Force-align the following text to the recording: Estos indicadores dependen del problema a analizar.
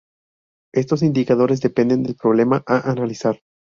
Estos 0.73 1.03
indicadores 1.03 1.61
dependen 1.61 2.01
del 2.01 2.15
problema 2.15 2.63
a 2.65 2.89
analizar. 2.89 3.39